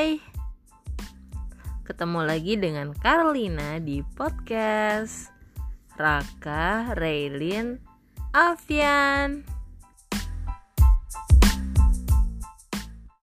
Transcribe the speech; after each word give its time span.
bye. 0.00 0.16
Ketemu 1.84 2.20
lagi 2.24 2.54
dengan 2.56 2.96
Carlina 2.96 3.76
di 3.76 4.00
podcast 4.16 5.28
Raka 6.00 6.96
Raylin 6.96 7.76
Afian. 8.32 9.49